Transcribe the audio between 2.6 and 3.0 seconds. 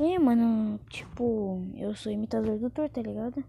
Thor,